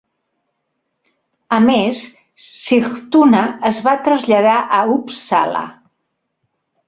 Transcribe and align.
A 1.57 1.57
més, 1.65 1.99
Sigtuna 2.45 3.43
es 3.71 3.81
va 3.89 3.95
traslladar 4.07 4.57
a 4.77 4.79
Uppsala. 4.95 5.63